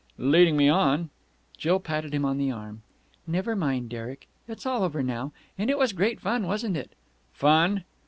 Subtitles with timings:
[0.17, 1.11] "Leading me on...!"
[1.59, 2.81] Jill patted him on the arm.
[3.27, 4.27] "Never mind, Derek!
[4.47, 5.31] It's all over now.
[5.59, 6.93] And it was great fun, wasn't it!"
[7.33, 7.83] "Fun!"